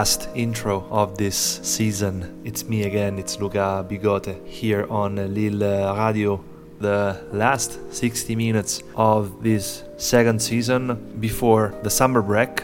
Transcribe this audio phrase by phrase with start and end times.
[0.00, 2.14] last intro of this season.
[2.42, 6.42] It's me again, it's Luca Bigote here on LYL Radio,
[6.78, 10.82] the last 60 minutes of this second season
[11.20, 12.62] before the summer break.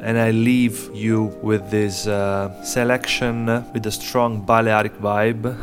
[0.00, 5.56] And I leave you with this uh, selection with a strong Balearic vibe.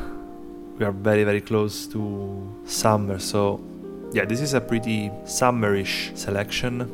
[0.79, 2.01] We are very, very close to
[2.65, 3.61] summer, so
[4.11, 6.89] yeah, this is a pretty summerish selection.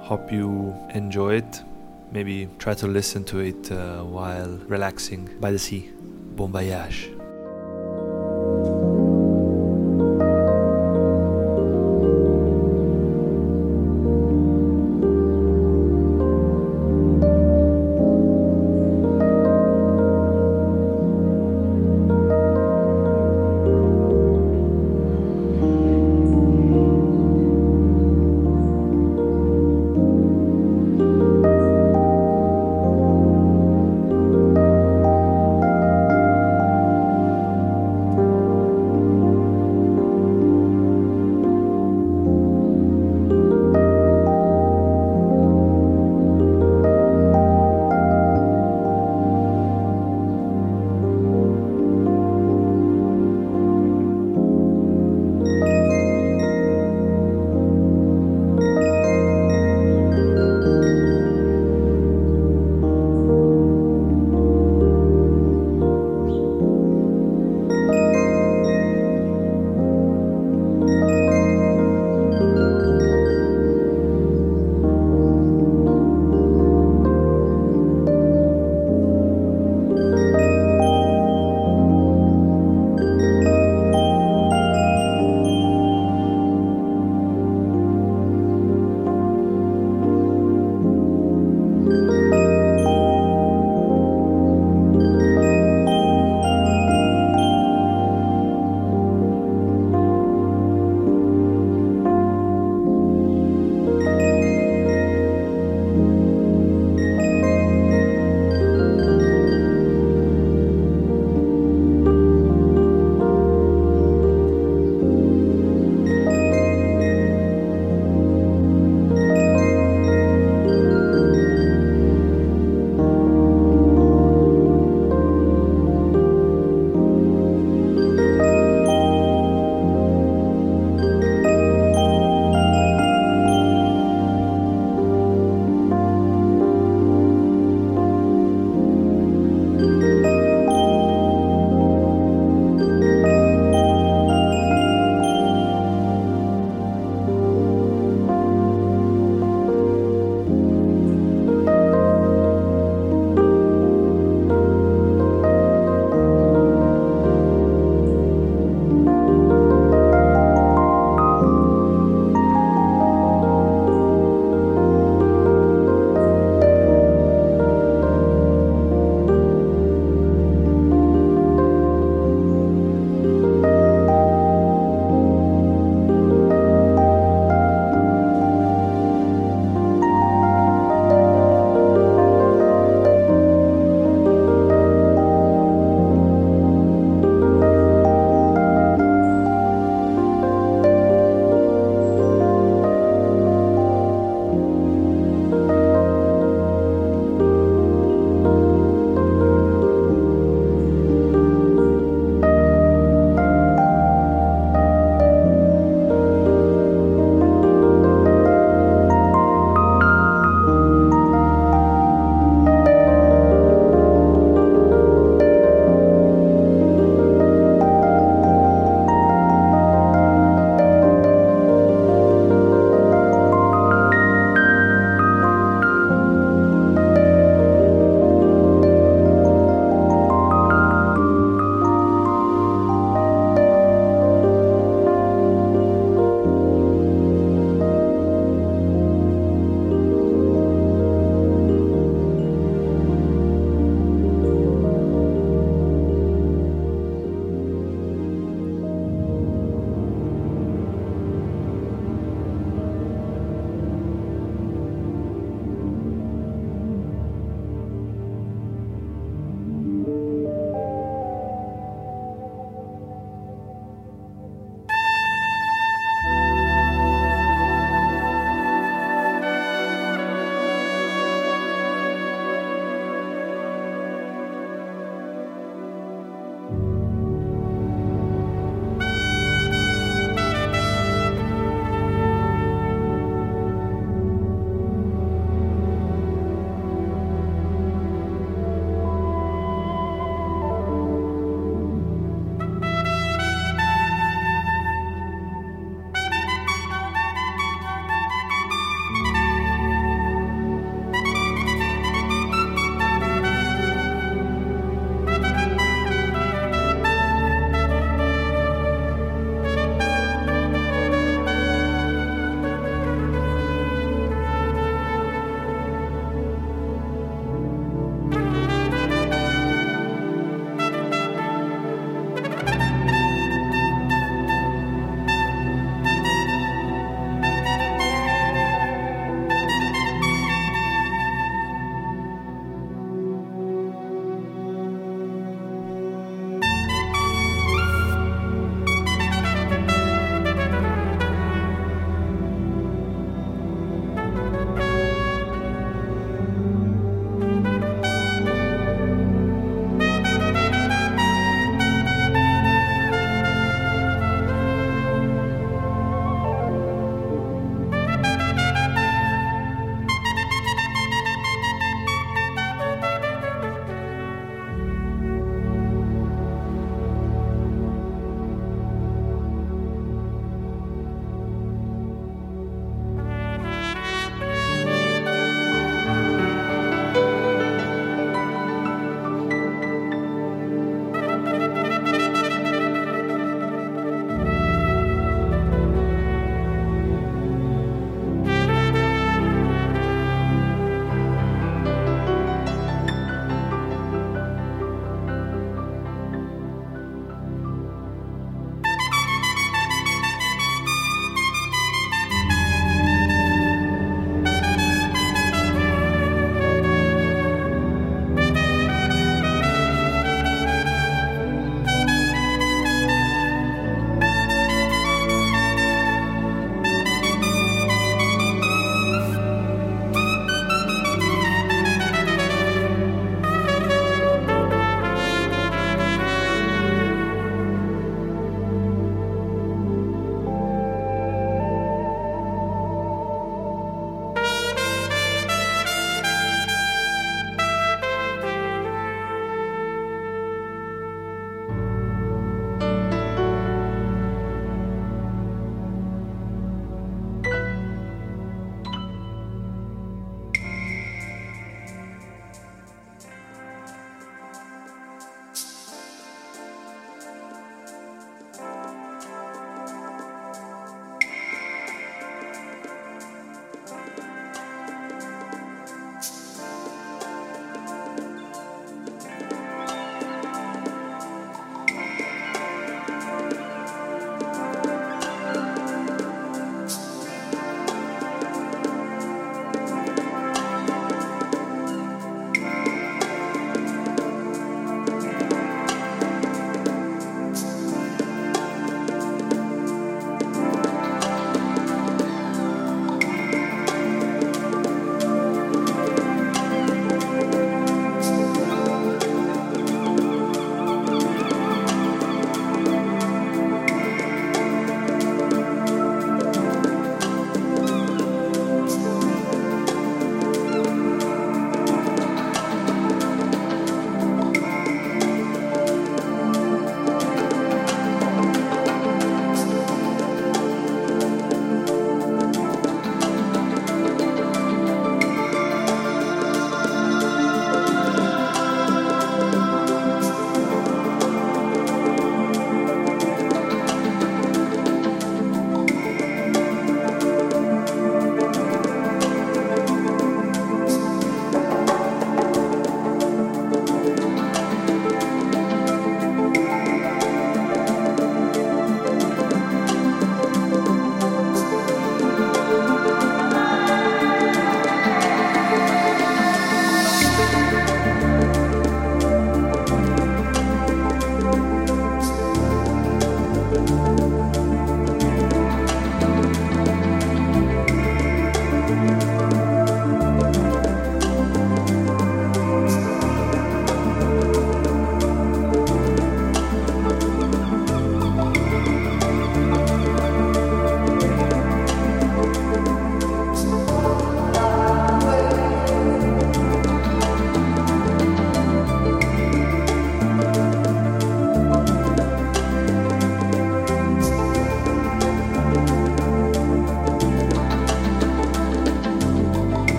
[0.00, 1.62] Hope you enjoy it
[2.14, 5.90] maybe try to listen to it uh, while relaxing by the sea.
[6.36, 7.13] Bon voyage.